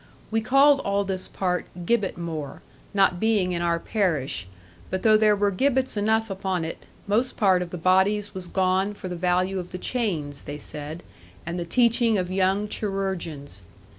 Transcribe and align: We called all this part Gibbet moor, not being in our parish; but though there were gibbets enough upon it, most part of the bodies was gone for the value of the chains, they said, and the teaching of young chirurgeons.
We 0.31 0.41
called 0.41 0.79
all 0.79 1.03
this 1.03 1.27
part 1.27 1.67
Gibbet 1.85 2.17
moor, 2.17 2.63
not 2.91 3.19
being 3.19 3.51
in 3.51 3.61
our 3.61 3.77
parish; 3.79 4.47
but 4.89 5.03
though 5.03 5.15
there 5.15 5.35
were 5.35 5.51
gibbets 5.51 5.95
enough 5.95 6.31
upon 6.31 6.65
it, 6.65 6.85
most 7.05 7.37
part 7.37 7.61
of 7.61 7.69
the 7.69 7.77
bodies 7.77 8.33
was 8.33 8.47
gone 8.47 8.95
for 8.95 9.07
the 9.07 9.15
value 9.15 9.59
of 9.59 9.69
the 9.69 9.77
chains, 9.77 10.41
they 10.41 10.57
said, 10.57 11.03
and 11.45 11.59
the 11.59 11.65
teaching 11.65 12.17
of 12.17 12.31
young 12.31 12.67
chirurgeons. 12.67 13.61